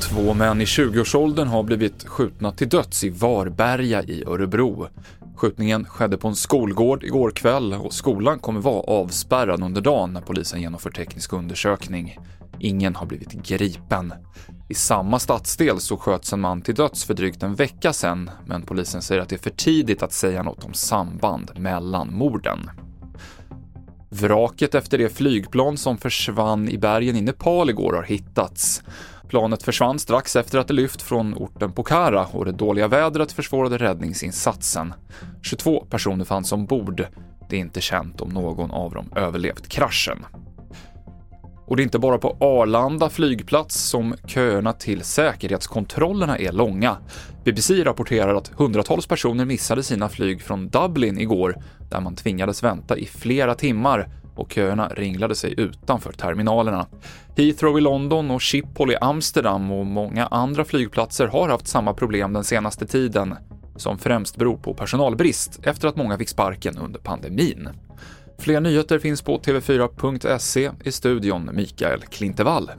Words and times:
Två 0.00 0.34
män 0.34 0.60
i 0.60 0.64
20-årsåldern 0.64 1.48
har 1.48 1.62
blivit 1.62 2.08
skjutna 2.08 2.52
till 2.52 2.68
döds 2.68 3.04
i 3.04 3.10
Varberga 3.10 4.02
i 4.02 4.24
Örebro. 4.26 4.86
Skjutningen 5.36 5.84
skedde 5.84 6.16
på 6.16 6.28
en 6.28 6.34
skolgård 6.34 7.04
igår 7.04 7.30
kväll 7.30 7.72
och 7.74 7.92
skolan 7.92 8.38
kommer 8.38 8.60
vara 8.60 8.80
avspärrad 8.80 9.62
under 9.62 9.80
dagen 9.80 10.12
när 10.12 10.20
polisen 10.20 10.60
genomför 10.60 10.90
teknisk 10.90 11.32
undersökning. 11.32 12.18
Ingen 12.58 12.96
har 12.96 13.06
blivit 13.06 13.32
gripen. 13.32 14.14
I 14.68 14.74
samma 14.74 15.18
stadsdel 15.18 15.80
så 15.80 15.96
sköts 15.96 16.32
en 16.32 16.40
man 16.40 16.62
till 16.62 16.74
döds 16.74 17.04
för 17.04 17.14
drygt 17.14 17.42
en 17.42 17.54
vecka 17.54 17.92
sedan, 17.92 18.30
men 18.46 18.62
polisen 18.62 19.02
säger 19.02 19.22
att 19.22 19.28
det 19.28 19.36
är 19.36 19.38
för 19.38 19.50
tidigt 19.50 20.02
att 20.02 20.12
säga 20.12 20.42
något 20.42 20.64
om 20.64 20.74
samband 20.74 21.50
mellan 21.56 22.14
morden. 22.14 22.70
Vraket 24.14 24.74
efter 24.74 24.98
det 24.98 25.08
flygplan 25.08 25.76
som 25.76 25.98
försvann 25.98 26.68
i 26.68 26.78
bergen 26.78 27.16
i 27.16 27.20
Nepal 27.20 27.70
igår 27.70 27.92
har 27.92 28.02
hittats. 28.02 28.82
Planet 29.28 29.62
försvann 29.62 29.98
strax 29.98 30.36
efter 30.36 30.58
att 30.58 30.68
det 30.68 30.74
lyft 30.74 31.02
från 31.02 31.34
orten 31.34 31.72
Pokhara 31.72 32.26
och 32.26 32.44
det 32.44 32.52
dåliga 32.52 32.88
vädret 32.88 33.32
försvårade 33.32 33.78
räddningsinsatsen. 33.78 34.94
22 35.42 35.86
personer 35.90 36.24
fanns 36.24 36.52
ombord. 36.52 37.06
Det 37.48 37.56
är 37.56 37.60
inte 37.60 37.80
känt 37.80 38.20
om 38.20 38.28
någon 38.28 38.70
av 38.70 38.92
dem 38.92 39.12
överlevt 39.16 39.68
kraschen. 39.68 40.24
Och 41.72 41.76
det 41.76 41.82
är 41.82 41.84
inte 41.84 41.98
bara 41.98 42.18
på 42.18 42.36
Arlanda 42.40 43.10
flygplats 43.10 43.76
som 43.76 44.14
köerna 44.26 44.72
till 44.72 45.02
säkerhetskontrollerna 45.02 46.38
är 46.38 46.52
långa. 46.52 46.96
BBC 47.44 47.84
rapporterar 47.84 48.34
att 48.34 48.48
hundratals 48.48 49.06
personer 49.06 49.44
missade 49.44 49.82
sina 49.82 50.08
flyg 50.08 50.42
från 50.42 50.68
Dublin 50.68 51.18
igår, 51.18 51.56
där 51.90 52.00
man 52.00 52.16
tvingades 52.16 52.62
vänta 52.62 52.96
i 52.96 53.06
flera 53.06 53.54
timmar 53.54 54.08
och 54.36 54.52
köerna 54.52 54.88
ringlade 54.88 55.34
sig 55.34 55.54
utanför 55.60 56.12
terminalerna. 56.12 56.86
Heathrow 57.36 57.78
i 57.78 57.80
London 57.80 58.30
och 58.30 58.42
Schiphol 58.42 58.90
i 58.90 58.96
Amsterdam 59.00 59.70
och 59.70 59.86
många 59.86 60.26
andra 60.26 60.64
flygplatser 60.64 61.26
har 61.26 61.48
haft 61.48 61.68
samma 61.68 61.94
problem 61.94 62.32
den 62.32 62.44
senaste 62.44 62.86
tiden, 62.86 63.34
som 63.76 63.98
främst 63.98 64.36
beror 64.36 64.56
på 64.56 64.74
personalbrist 64.74 65.60
efter 65.62 65.88
att 65.88 65.96
många 65.96 66.18
fick 66.18 66.28
sparken 66.28 66.78
under 66.78 67.00
pandemin. 67.00 67.68
Fler 68.42 68.60
nyheter 68.60 68.98
finns 68.98 69.22
på 69.22 69.38
tv4.se 69.38 70.70
i 70.84 70.92
studion 70.92 71.50
Mikael 71.52 72.00
Klintevall. 72.00 72.70